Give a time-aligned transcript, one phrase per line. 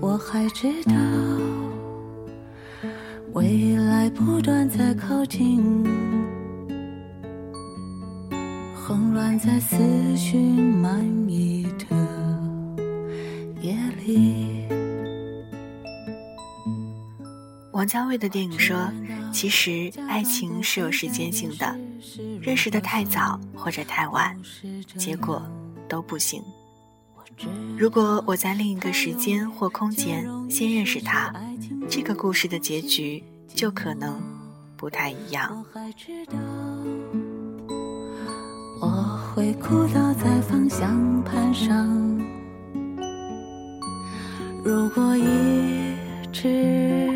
[0.00, 0.92] 我还知道
[3.32, 5.84] 未来不断在靠近，
[8.74, 9.76] 慌乱在思
[10.16, 11.96] 绪满溢的
[13.60, 14.66] 夜里。
[17.72, 18.90] 王家卫的电影说
[19.32, 21.76] ：“其实爱情是有时间性的，
[22.40, 24.36] 认识的太早或者太晚，
[24.96, 25.42] 结果
[25.88, 26.42] 都不行。
[27.76, 31.32] 如果我在另一个时间或空间先认识他，
[31.88, 34.20] 这个故事的结局就可能
[34.76, 35.64] 不太一样。”
[38.80, 38.86] 我
[39.34, 41.88] 会哭倒在方向盘上，
[44.64, 45.94] 如果一
[46.32, 47.14] 直。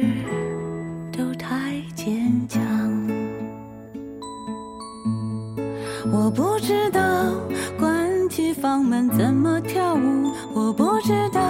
[1.14, 2.60] 都太坚强，
[6.10, 7.00] 我不知道
[7.78, 10.11] 关起房门怎么跳舞，
[10.54, 11.40] 我不知道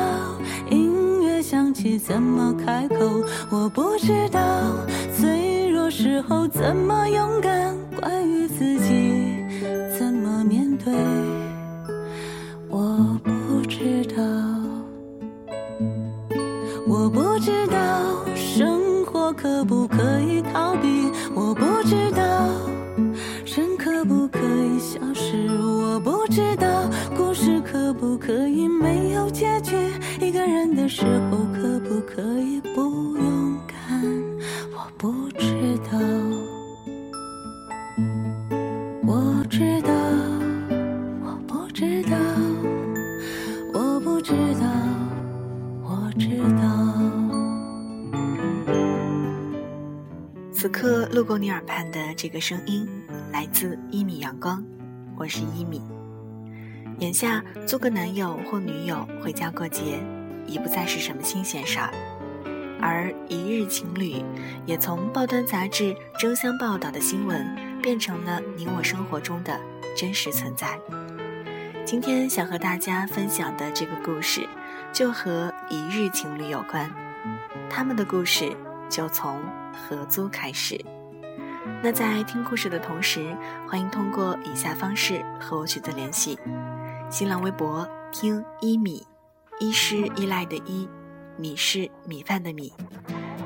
[0.70, 2.97] 音乐响起怎么开口，
[3.50, 4.41] 我不知道
[5.14, 9.45] 脆弱时候怎么勇敢，关于自己
[9.98, 10.92] 怎么面对，
[30.95, 34.05] 时候可不可以不勇敢？
[34.75, 35.98] 我不知道。
[39.03, 39.91] 我知道。
[41.23, 42.11] 我不知道。
[43.73, 44.67] 我不知道。
[45.83, 46.63] 我知道。
[50.53, 52.86] 此刻路过你耳畔的这个声音，
[53.33, 54.63] 来自一米阳光，
[55.17, 55.80] 我是一米。
[56.98, 59.98] 眼下租个男友或女友回家过节，
[60.52, 61.90] 已不再是什么新鲜事儿，
[62.80, 64.23] 而一日情侣
[64.67, 67.46] 也从报端杂志争相报道的新闻，
[67.80, 69.58] 变成了你我生活中的
[69.96, 70.79] 真实存在。
[71.86, 74.46] 今天想和大家分享的这个故事，
[74.92, 76.91] 就和一日情侣有关，
[77.70, 78.55] 他们的故事
[78.91, 79.41] 就从。
[79.74, 80.79] 合租开始。
[81.83, 83.35] 那在听故事的同时，
[83.67, 86.39] 欢迎通过以下方式和我取得联系：
[87.08, 89.02] 新浪微博听一米，
[89.62, 90.89] 依是依赖的依，
[91.36, 92.73] 米是米饭的米。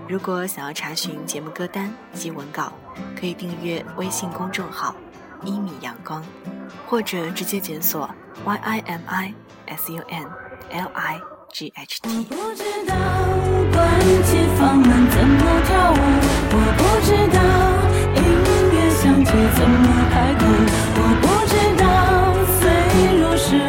[0.09, 2.72] 如果想要查询节目歌单及文稿，
[3.15, 4.97] 可以订阅微信公众号
[5.44, 6.25] 一米阳光，
[6.87, 8.09] 或者直接检索
[8.47, 9.34] y i m i
[9.66, 10.25] s u n
[10.71, 11.21] l i
[11.53, 12.25] g h t。
[12.25, 12.41] 关
[14.25, 15.98] 起房门怎么跳舞？
[16.48, 17.38] 我不知道。
[18.16, 18.19] 音
[18.72, 20.41] 乐响起怎么开口？
[20.97, 21.84] 我不知道。
[22.59, 22.65] 脆
[23.21, 23.69] 弱时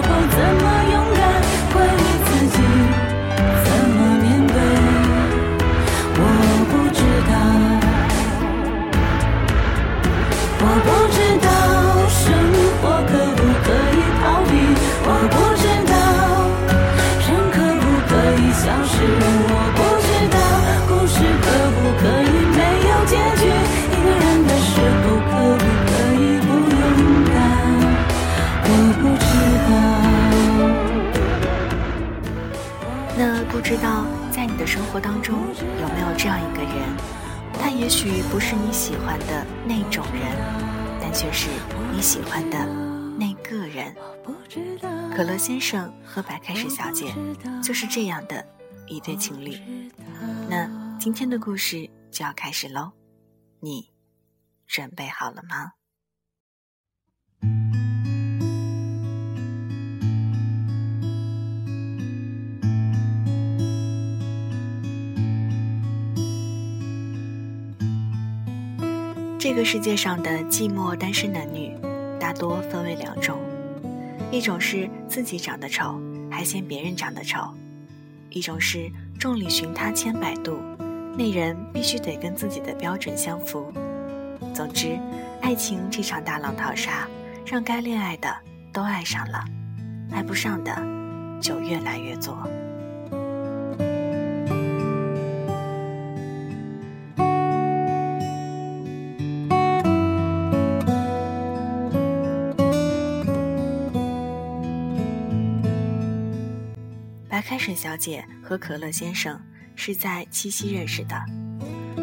[33.68, 35.36] 知道在你的生活当中
[35.82, 36.98] 有没有这样一个人，
[37.60, 40.24] 他也许不是你喜欢的那种人，
[41.02, 41.50] 但却是
[41.94, 42.66] 你喜欢的
[43.20, 43.94] 那个人。
[45.14, 47.14] 可乐先生和白开水小姐
[47.62, 48.42] 就是这样的
[48.88, 49.60] 一对情侣。
[50.48, 52.94] 那今天的故事就要开始喽，
[53.60, 53.92] 你
[54.66, 55.74] 准备好了吗？
[69.50, 71.74] 这个世界上的寂寞单身男女，
[72.20, 73.40] 大多分为两种：
[74.30, 75.98] 一种是自己长得丑，
[76.30, 77.56] 还嫌别人长得丑；
[78.30, 80.60] 一种是众里寻他千百度，
[81.18, 83.72] 那人必须得跟自己的标准相符。
[84.54, 85.00] 总之，
[85.40, 87.08] 爱情这场大浪淘沙，
[87.46, 88.30] 让该恋爱的
[88.74, 89.46] 都爱上了，
[90.12, 90.76] 爱不上的
[91.40, 92.38] 就越来越作。
[107.78, 109.40] 小姐和可乐先生
[109.76, 111.16] 是在七夕认识的，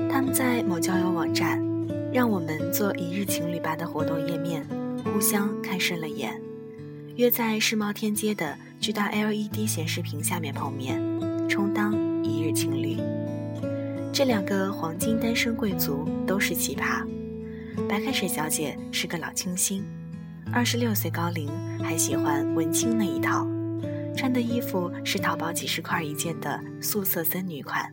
[0.08, 1.60] 他们在某交友网站
[2.14, 4.64] “让我们做一日情侣吧”的活动页面
[5.04, 6.40] 互相看顺了眼，
[7.16, 11.02] 约在世贸天阶的巨大 LED 显示屏下面碰面，
[11.48, 11.92] 充当
[12.24, 12.98] 一日情侣。
[14.12, 17.04] 这两个黄金单身贵族都是奇葩，
[17.88, 19.84] 白开水小姐是个老清新，
[20.52, 21.50] 二十六岁高龄，
[21.82, 23.44] 还喜欢文青那一套。
[24.16, 27.92] 穿的衣服是淘宝几十块一件的素色森女款，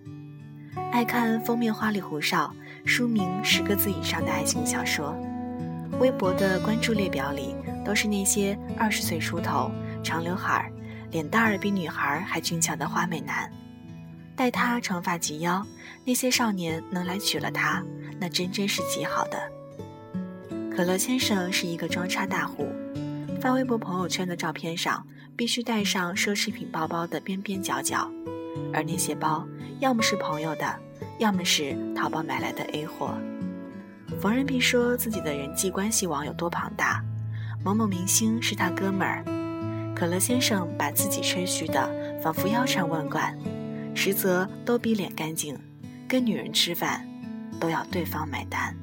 [0.91, 2.53] 爱看封面花里胡哨、
[2.85, 5.15] 书名十个字以上的爱情小说，
[5.99, 9.71] 微博的关注列表里都是那些二十岁出头、
[10.03, 10.71] 长刘海儿、
[11.09, 13.51] 脸蛋儿比女孩还俊俏的花美男，
[14.35, 15.65] 待他长发及腰，
[16.05, 17.83] 那些少年能来娶了她，
[18.19, 19.37] 那真真是极好的。
[20.73, 22.67] 可乐先生是一个装叉大户，
[23.41, 25.05] 发微博朋友圈的照片上。
[25.41, 28.07] 必须带上奢侈品包包的边边角角，
[28.71, 29.43] 而那些包
[29.79, 30.79] 要么是朋友的，
[31.17, 33.17] 要么是淘宝买来的 A 货。
[34.19, 37.03] 逢人必说自己的人际关系网有多庞大，
[37.65, 39.23] 某某明星是他哥们儿。
[39.95, 41.89] 可乐先生把自己吹嘘的
[42.21, 43.35] 仿佛腰缠万贯，
[43.95, 45.57] 实则都比脸干净，
[46.07, 47.03] 跟女人吃饭
[47.59, 48.77] 都要对方买单。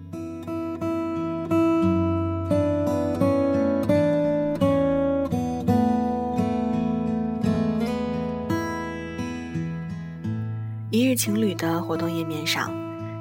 [11.19, 12.73] 情侣的活动页面上，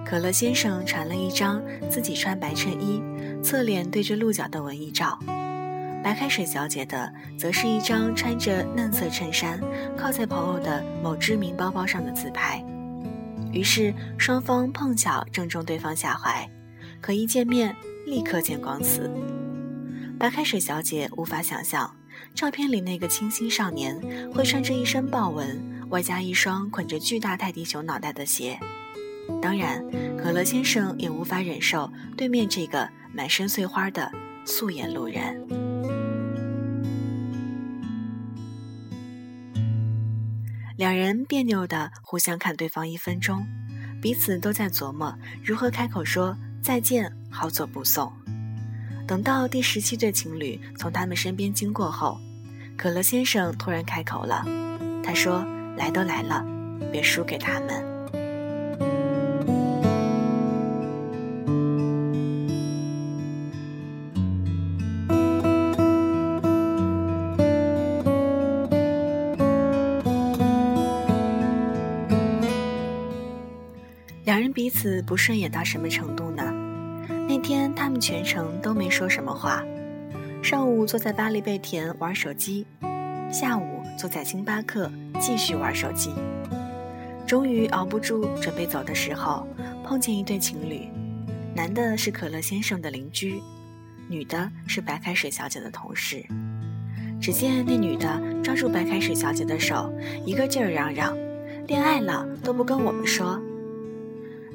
[0.06, 1.60] 可乐先生传了一张
[1.90, 3.02] 自己穿白衬衣、
[3.42, 5.18] 侧脸对着鹿角的文艺照，
[6.04, 9.60] 白开水小姐的则是一张穿着嫩色衬衫、
[9.98, 12.64] 靠在朋友的某知名包包上的自拍。
[13.52, 16.48] 于是双方碰巧正中对方下怀，
[17.02, 19.10] 可一见面立刻见光死。
[20.20, 21.92] 白开水小姐无法想象，
[22.36, 24.00] 照片里那个清新少年
[24.32, 25.76] 会穿着一身豹纹。
[25.90, 28.60] 外加一双捆着巨大泰迪熊脑袋的鞋，
[29.42, 29.82] 当然，
[30.18, 34.12] 可乐先生也无法忍受对面这个满身碎花的
[34.46, 35.48] 素颜路人。
[40.76, 43.48] 两人别扭的互相看对方一分钟，
[44.02, 48.12] 彼此都在琢磨如何开口说再见，好走不送。
[49.08, 52.20] 等到第十七对情侣从他们身边经过后，
[52.76, 54.46] 可乐先生突然开口了，
[55.02, 55.46] 他说。
[55.78, 56.46] 来都来了，
[56.92, 57.86] 别输给他们。
[74.26, 76.44] 两人彼此不顺眼到什么程度呢？
[77.30, 79.64] 那天他们全程都没说什么话，
[80.44, 82.66] 上午坐在巴黎贝甜玩手机，
[83.32, 84.92] 下午坐在星巴克。
[85.20, 86.12] 继续玩手机，
[87.26, 89.48] 终于熬不住，准备走的时候，
[89.84, 90.88] 碰见一对情侣，
[91.56, 93.42] 男的是可乐先生的邻居，
[94.08, 96.26] 女的是白开水小姐的同事。
[97.20, 99.92] 只见那女的抓住白开水小姐的手，
[100.24, 101.18] 一个劲儿嚷嚷
[101.68, 103.42] ：“恋爱了都不跟我们说。”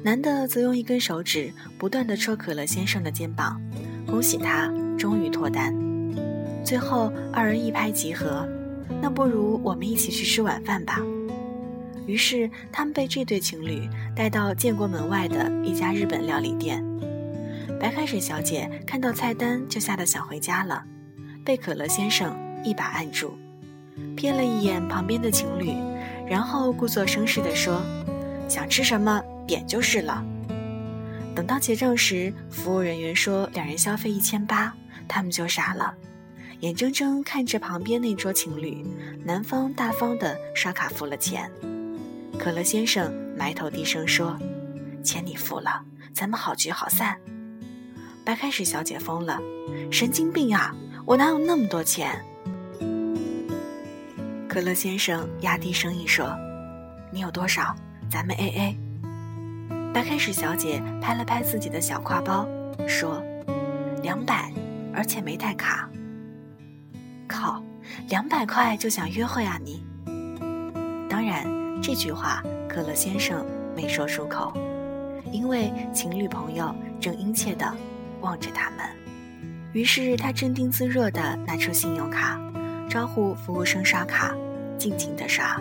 [0.01, 3.61] 男的则用一根手指不断地戳可乐先生的肩膀，
[4.07, 5.75] 恭喜他终于脱单。
[6.63, 8.47] 最后二人一拍即合。
[9.01, 10.99] 那不如我们一起去吃晚饭吧。
[12.05, 16.83] 于是他们被这对情侣带到建国门外的一家日本料理店。
[17.79, 20.83] 白开水小姐看到菜单就吓得想回家了，
[21.43, 23.37] 被可乐先生一把按住，
[24.15, 25.73] 瞥了一眼旁边的情侣，
[26.27, 27.81] 然后故作绅士地说
[28.47, 30.25] ：“想吃什么点就是了。”
[31.35, 34.73] 等到结账时，服务人员说两人消费一千八，
[35.07, 35.93] 他们就傻了。
[36.63, 38.85] 眼睁睁看着旁边那桌情侣，
[39.25, 41.51] 男方大方的刷卡付了钱，
[42.39, 44.39] 可乐先生埋头低声说
[45.03, 47.17] ：“钱你付了，咱们好聚好散。”
[48.23, 49.41] 白开水小姐疯了，
[49.91, 50.73] 神经病啊！
[51.05, 52.23] 我哪有那么多钱？
[54.47, 56.33] 可乐先生压低声音说
[57.11, 57.75] ：“你有多少？
[58.09, 58.77] 咱们 A A。”
[59.93, 62.47] 白开水小姐拍了拍自己的小挎包，
[62.87, 63.21] 说
[64.01, 64.49] ：“两百，
[64.93, 65.89] 而且没带卡。”
[67.27, 67.63] 靠，
[68.09, 69.83] 两百块就想约会啊你？
[71.09, 71.45] 当然，
[71.81, 74.53] 这句话可乐先生没说出口，
[75.31, 77.71] 因为情侣朋友正殷切地
[78.21, 78.79] 望着他们。
[79.73, 82.39] 于是他镇定自若地拿出信用卡，
[82.89, 84.35] 招呼服务生刷卡，
[84.77, 85.59] 尽情地刷。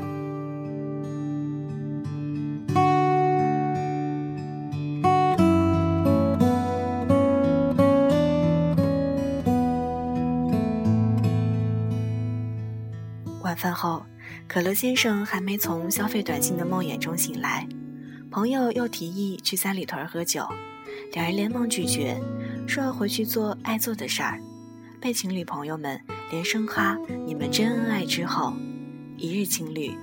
[14.52, 17.66] 可乐先生还没从消费短信的梦魇中醒来，
[18.30, 20.46] 朋友又提议去三里屯喝酒，
[21.14, 22.20] 两人连忙拒绝，
[22.68, 24.38] 说要回去做爱做的事儿。
[25.00, 25.98] 被情侣朋友们
[26.30, 26.94] 连声夸
[27.24, 28.52] “你们真恩爱”之后，
[29.16, 29.96] 一日情侣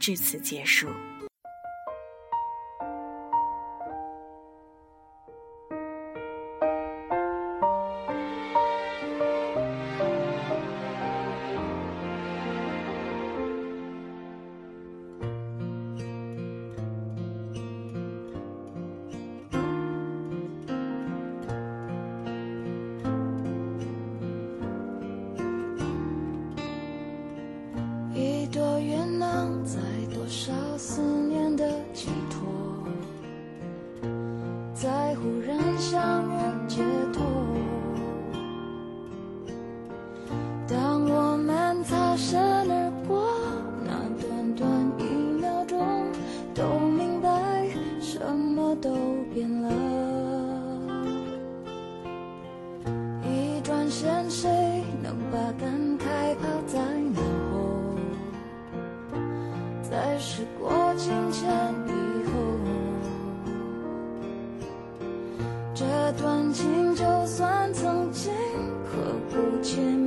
[0.00, 0.88] 至此结束。
[54.28, 56.78] 谁能把感慨抛在
[57.14, 57.20] 脑
[57.50, 57.56] 后？
[59.82, 61.48] 在时过境迁
[61.86, 61.90] 以
[62.28, 62.32] 后，
[65.74, 65.86] 这
[66.20, 68.30] 段情就算曾经
[68.84, 69.97] 刻骨牵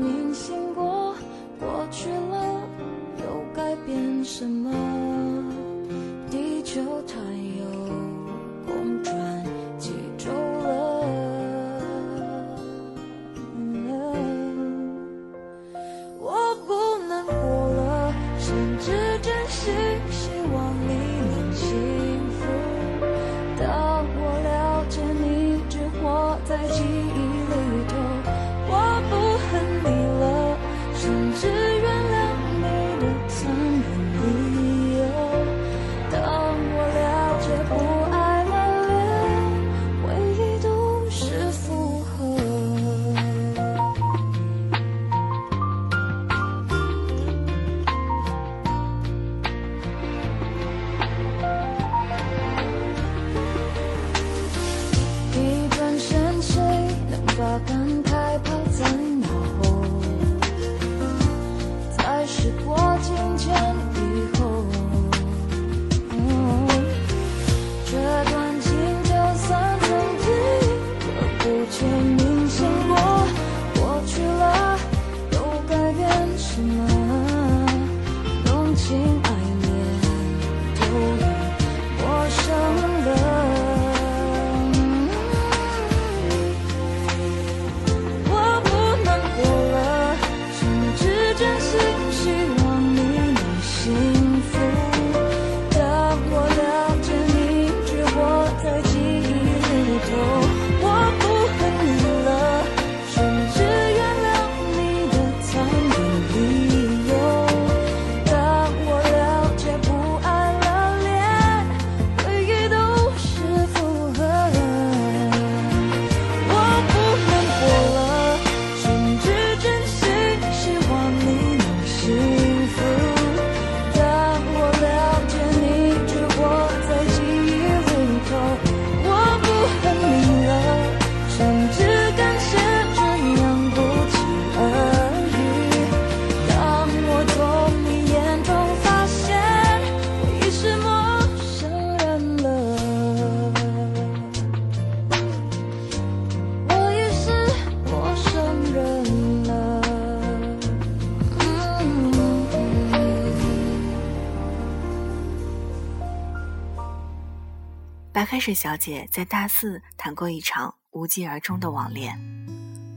[158.42, 162.20] 水小姐在大四谈过一场无疾而终的网恋，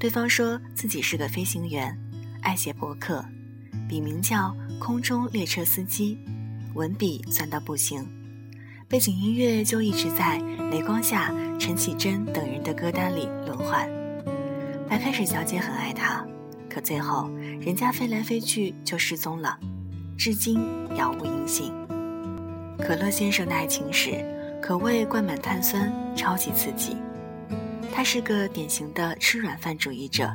[0.01, 1.95] 对方说自己是个飞行员，
[2.41, 3.23] 爱写博客，
[3.87, 6.19] 笔名叫“空中列车司机”，
[6.75, 8.11] 文笔酸到不行，
[8.89, 10.39] 背景音乐就一直在
[10.71, 11.29] 雷光下、
[11.61, 13.87] 陈绮贞等人的歌单里轮换。
[14.89, 16.27] 白开水小姐很爱他，
[16.71, 17.29] 可最后
[17.61, 19.59] 人家飞来飞去就失踪了，
[20.17, 20.59] 至今
[20.97, 21.71] 杳无音信。
[22.79, 24.25] 可乐先生的爱情史
[24.67, 26.97] 可谓灌满碳酸，超级刺激。
[27.93, 30.35] 他是个典型的吃软饭主义者，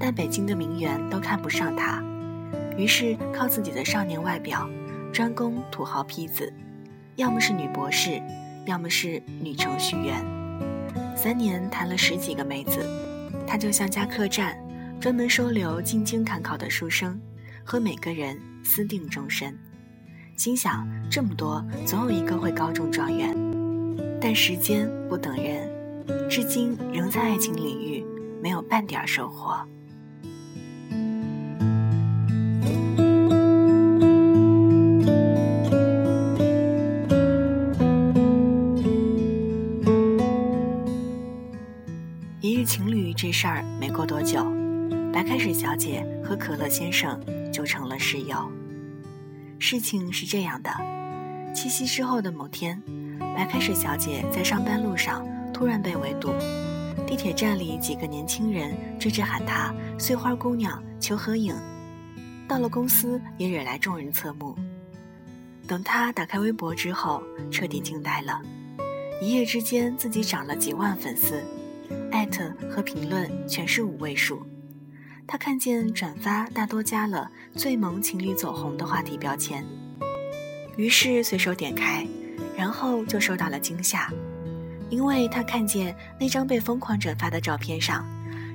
[0.00, 2.02] 但北京的名媛都看不上他，
[2.78, 4.66] 于是靠自己的少年外表，
[5.12, 6.50] 专攻土豪坯子，
[7.16, 8.18] 要么是女博士，
[8.64, 10.16] 要么是女程序员。
[11.14, 12.82] 三年谈了十几个妹子，
[13.46, 14.58] 他就像家客栈，
[14.98, 17.20] 专门收留进京赶考的书生，
[17.62, 18.34] 和每个人
[18.64, 19.54] 私定终身。
[20.38, 23.36] 心想这么多，总有一个会高中状元。
[24.20, 25.68] 但时间不等人。
[26.28, 28.04] 至今仍在爱情领域
[28.42, 29.58] 没有半点收获。
[42.40, 44.46] 一日情侣这事儿没过多久，
[45.12, 47.20] 白开水小姐和可乐先生
[47.52, 48.50] 就成了室友。
[49.58, 50.70] 事情是这样的：
[51.54, 52.80] 七夕之后的某天，
[53.38, 55.24] 白开水小姐在上班路上。
[55.54, 56.32] 突然被围堵，
[57.06, 61.54] 地铁站里几个年轻人追着喊她“碎花姑娘”求合影，
[62.48, 64.56] 到了公司也惹来众人侧目。
[65.68, 68.40] 等她打开微博之后，彻底惊呆了，
[69.22, 71.42] 一夜之间自己涨了几万粉丝，
[72.10, 74.44] 艾特和评论全是五位数。
[75.28, 79.64] 她看见转发大多加了“最萌情侣走红”的话题标签，
[80.76, 82.06] 于是随手点开，
[82.58, 84.12] 然后就受到了惊吓。
[84.90, 88.04] 因为他看见那张被疯狂转发的照片上，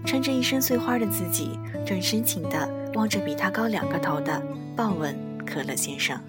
[0.05, 4.43] 穿着一身碎花的自己，正深情地望着比他高两个头的
[4.75, 6.19] 豹纹可乐先生。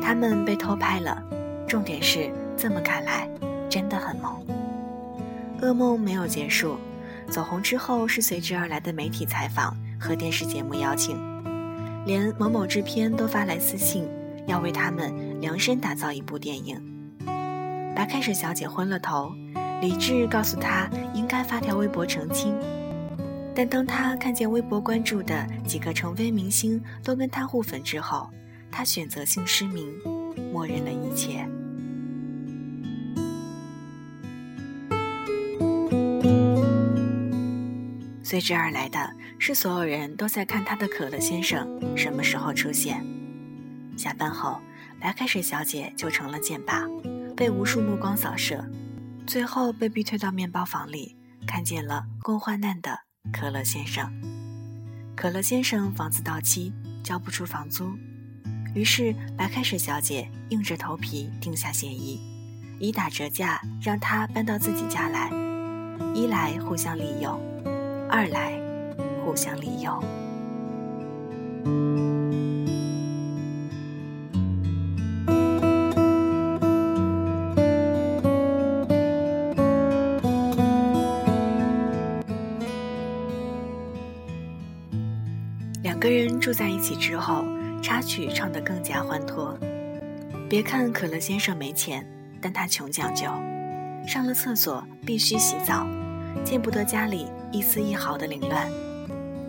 [0.00, 1.22] 他们被偷拍了，
[1.68, 3.28] 重点是这么看来
[3.68, 4.42] 真的很萌。
[5.60, 6.78] 噩梦没有结束，
[7.28, 11.18] 走红之后是随之而来的媒体采访和电视节目邀请，
[12.06, 14.08] 连某某制片都发来私信。
[14.46, 16.80] 要为他们量身打造一部电影。
[17.96, 19.32] 白开水小姐昏了头，
[19.80, 22.54] 理智告诉她应该发条微博澄清。
[23.56, 28.30] 但当她看见微博关注的几个成飞明星都跟她互粉之后，
[28.70, 29.92] 她选择性失明，
[30.52, 31.44] 默认了一切。
[38.28, 38.98] 随之而来的
[39.38, 43.06] 是所有人都在看他的可乐先生什么时候出现。
[43.96, 44.60] 下班后，
[45.00, 46.90] 白开水小姐就成了箭靶，
[47.36, 48.68] 被无数目光扫射，
[49.28, 52.98] 最后被逼退到面包房里，看见了共患难的
[53.32, 54.12] 可乐先生。
[55.14, 56.72] 可乐先生房子到期，
[57.04, 57.92] 交不出房租，
[58.74, 62.20] 于是白开水小姐硬着头皮定下协议，
[62.80, 65.30] 以打折价让他搬到自己家来，
[66.12, 67.40] 一来互相利用，
[68.08, 68.52] 二来
[69.24, 69.92] 互相利用。
[85.82, 87.44] 两个人住在一起之后，
[87.82, 89.56] 插曲唱得更加欢脱。
[90.48, 92.06] 别看可乐先生没钱，
[92.40, 93.26] 但他穷讲究，
[94.06, 95.86] 上了厕所必须洗澡，
[96.44, 98.70] 见不得家里一丝一毫的凌乱，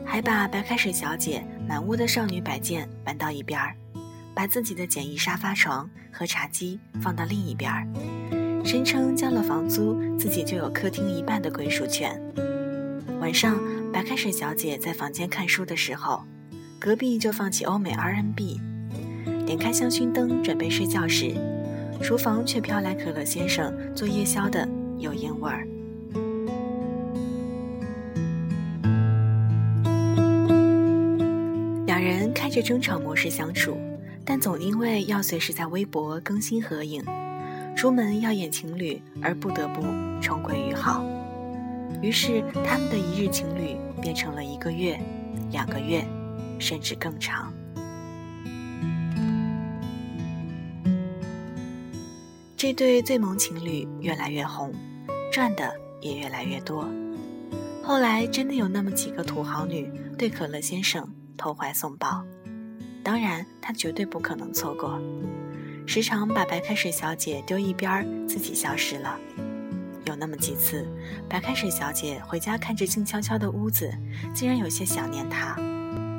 [0.05, 3.75] 还把白开水小姐满屋的少女摆件搬到一边儿，
[4.33, 7.85] 把自己的简易沙发床和茶几放到另一边儿，
[8.63, 12.19] 声称交了房租，自己就有客厅一半的归属权。
[13.19, 13.59] 晚上，
[13.91, 16.23] 白开水小姐在房间看书的时候。
[16.79, 18.61] 隔壁就放起欧美 R&B，
[19.47, 21.33] 点开香薰灯准备睡觉时，
[22.03, 25.67] 厨房却飘来可乐先生做夜宵的油烟味儿。
[32.61, 33.77] 争吵模式相处，
[34.25, 37.03] 但总因为要随时在微博更新合影，
[37.75, 39.81] 出门要演情侣而不得不
[40.21, 41.05] 重归于好，
[42.01, 44.99] 于是他们的一日情侣变成了一个月、
[45.51, 46.05] 两个月。
[46.59, 47.53] 甚至更长。
[52.55, 54.73] 这对最萌情侣越来越红，
[55.31, 56.89] 赚的也越来越多。
[57.83, 62.25] 后来真的有那么几个土豪女对可乐先生投怀送抱，
[63.07, 65.01] 当然他绝对不可能错过，
[65.85, 69.17] 时常把白开水小姐丢一边，自己消失了。
[70.03, 70.85] 有那么几次，
[71.29, 73.89] 白开水小姐回家看着静悄悄的屋子，
[74.33, 75.55] 竟然有些想念他。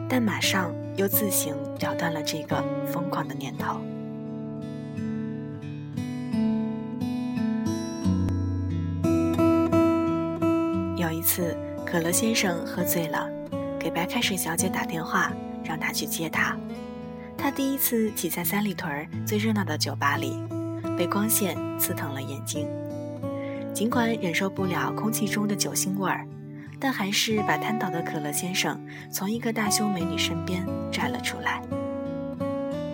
[0.09, 3.79] 但马上又自行了断了这个疯狂的念头。
[10.96, 13.29] 有一次，可乐先生喝醉了，
[13.79, 15.31] 给白开水小姐打电话，
[15.68, 16.57] 让他去接他。
[17.37, 20.33] 他第一次挤在三里屯最热闹的酒吧里，
[20.96, 22.66] 被光线刺疼了眼睛。
[23.74, 26.26] 尽管忍受不了空气中的酒腥味儿，
[26.81, 28.81] 但还是把瘫倒的可乐先生
[29.12, 31.62] 从一个大胸美女身边拽了出来。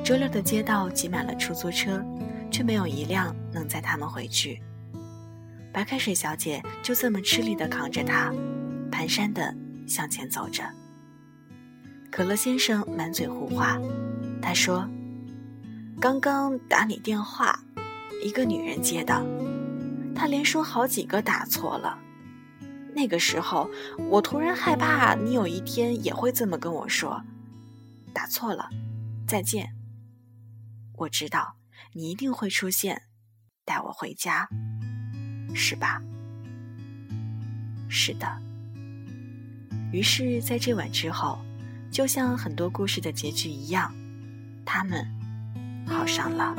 [0.04, 2.04] 周六的街道挤满了出租车，
[2.50, 4.60] 却没有一辆能载他们回去。
[5.72, 8.30] 白开水小姐就这么吃力地扛着他，
[8.90, 9.54] 蹒跚地
[9.87, 10.62] 向前走着。
[12.14, 13.77] 可乐先生满嘴胡话，
[14.40, 14.88] 他说
[16.00, 17.59] ：“刚刚打你电话，
[18.22, 19.20] 一个女人接的，
[20.14, 21.98] 她连说好几个打错了。
[22.94, 23.68] 那个时候，
[24.09, 27.20] 我突然害怕你有一天也会这么跟我说，
[28.12, 28.68] 打错了，
[29.27, 29.74] 再见。”
[30.98, 31.57] 我知道
[31.94, 33.03] 你一定会出现，
[33.64, 34.48] 带我回家，
[35.53, 36.00] 是吧？
[37.88, 38.40] 是的。
[39.90, 41.40] 于是，在这晚之后，
[41.94, 43.94] 就像很多故事的结局一样，
[44.64, 45.07] 他们
[45.87, 46.52] 好上了。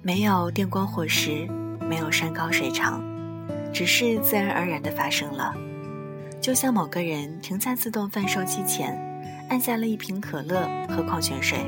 [0.00, 1.48] 没有电光火石，
[1.88, 3.02] 没有山高水长，
[3.72, 5.52] 只是自然而然的发生了。
[6.40, 8.96] 就像某个人停在自动贩售机前，
[9.50, 11.58] 按下了一瓶可乐和矿泉水，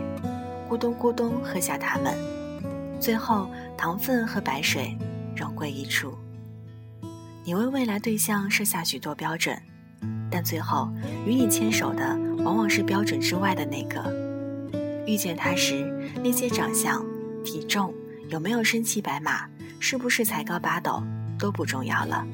[0.68, 2.14] 咕咚咕咚喝下它们，
[2.98, 4.96] 最后糖分和白水
[5.36, 6.16] 融归一处。
[7.44, 9.60] 你为未来对象设下许多标准，
[10.30, 10.88] 但最后
[11.26, 14.02] 与你牵手的往往是标准之外的那个。
[15.06, 15.84] 遇见他时，
[16.22, 17.04] 那些长相、
[17.44, 17.92] 体重。
[18.28, 19.46] 有没有身骑白马，
[19.78, 21.02] 是不是才高八斗，
[21.38, 22.24] 都不重要了，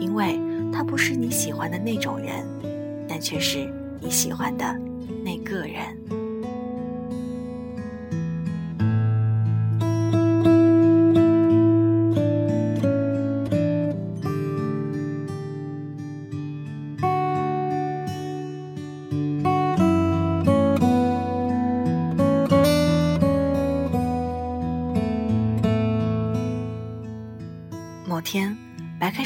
[0.00, 0.40] 因为
[0.72, 2.44] 他不是你喜欢的那种人，
[3.06, 4.76] 但却是你喜欢的
[5.22, 5.96] 那个人。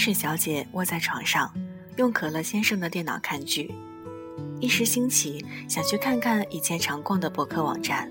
[0.05, 1.51] 白开水小姐窝在床上，
[1.97, 3.73] 用可乐先生的电脑看剧，
[4.61, 8.11] 一时兴起想去看看以前常逛的博客网站。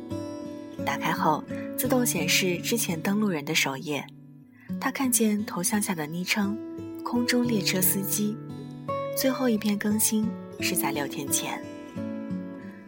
[0.84, 1.44] 打开后，
[1.78, 4.04] 自动显示之前登录人的首页。
[4.82, 6.58] 他看见头像下的昵称
[7.06, 8.36] “空中列车司机”，
[9.16, 10.28] 最后一篇更新
[10.62, 11.62] 是在六天前。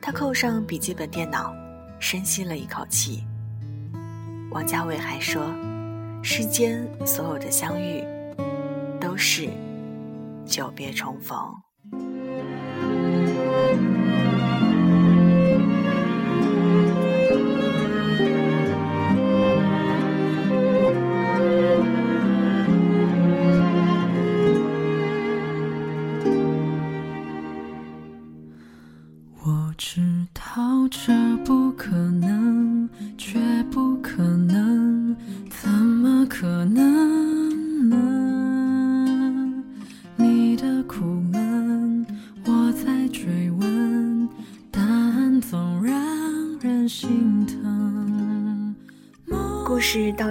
[0.01, 1.53] 他扣上笔记本电脑，
[1.99, 3.23] 深吸了一口气。
[4.49, 5.53] 王家卫还说。
[6.27, 8.03] 世间所有的相遇，
[9.05, 9.47] 都是
[10.47, 11.64] 久别重逢。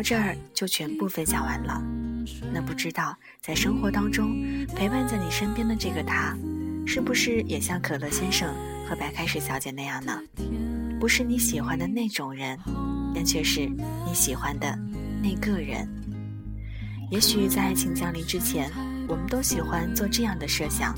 [0.05, 1.83] 这儿就全部分享完了。
[2.53, 4.37] 那不知道在生活当中
[4.77, 6.37] 陪伴在你身边的这个他，
[6.87, 8.55] 是不是也像可乐先生
[8.87, 10.21] 和白开水小姐那样呢？
[11.01, 12.59] 不是你喜欢的那种人，
[13.14, 13.67] 但却是
[14.07, 14.79] 你喜欢的。
[15.23, 15.88] 那个人，
[17.11, 18.71] 也许在爱情降临之前，
[19.09, 20.95] 我们都喜欢做这样的设想：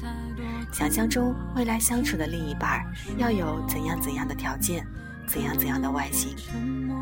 [0.73, 2.85] 想象中未来相处的另一半
[3.19, 4.85] 要有怎样怎样的条件，
[5.27, 6.35] 怎样怎样的外形。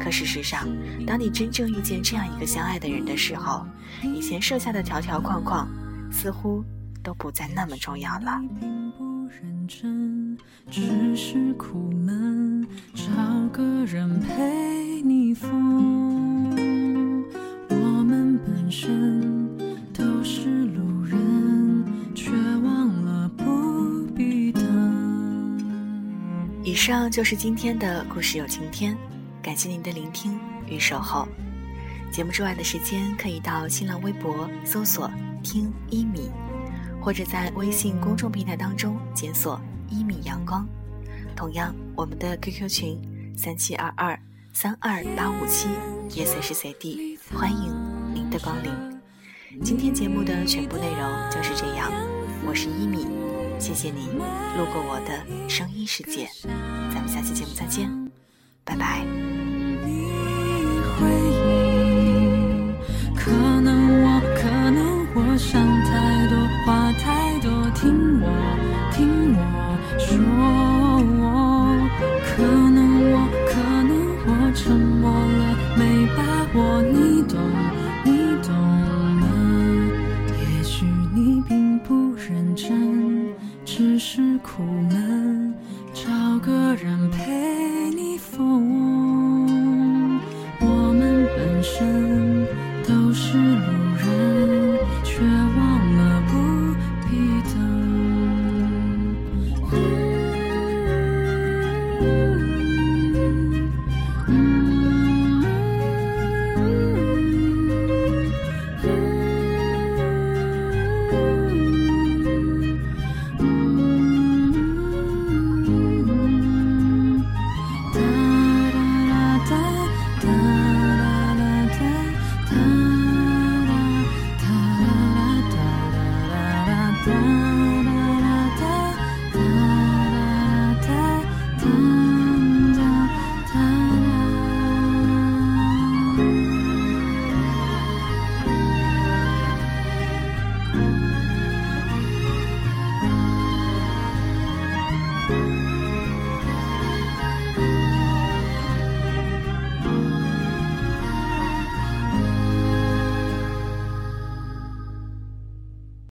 [0.01, 0.67] 可事实上，
[1.07, 3.67] 当你真正遇见这样一个相爱的人的时候，
[4.03, 5.69] 以前设下的条条框框，
[6.11, 6.65] 似乎
[7.03, 8.41] 都不再那么重要了。
[10.71, 13.13] 只是苦闷，找
[13.53, 16.55] 个人陪你疯。
[17.69, 17.77] 都
[26.85, 28.95] 上就是今天的故事有晴天，
[29.43, 31.27] 感谢您的聆听与守候。
[32.13, 35.11] 节目之外的时间，可以到新浪微博搜索
[35.43, 36.31] “听一米”，
[37.01, 40.69] 或者在微信公众平台当中检索“一米阳光”。
[41.35, 44.21] 同样，我们的 QQ 群三七二二
[44.53, 45.71] 三二八五七
[46.11, 47.75] 也随时随地欢迎
[48.13, 48.29] 您。
[48.29, 48.71] 的光临。
[49.63, 51.91] 今天节目的全部内容就是这样，
[52.47, 53.07] 我是一米，
[53.59, 54.09] 谢谢你
[54.57, 56.29] 路过我的声音世界，
[56.93, 57.89] 咱们下期节目再见，
[58.65, 59.05] 拜拜。
[59.85, 60.11] 你
[60.99, 62.75] 回忆，
[63.17, 66.37] 可能我，可能我想太多，
[66.67, 68.27] 话太多，听我，
[68.93, 69.39] 听我
[69.99, 70.09] 说
[71.21, 71.23] 我。
[72.37, 72.79] 可能
[73.13, 73.15] 我，
[73.47, 73.53] 可
[73.85, 73.93] 能
[74.27, 75.43] 我沉默了，
[75.79, 75.83] 没
[76.17, 76.19] 把
[76.55, 76.83] 握，
[84.07, 84.63] 是苦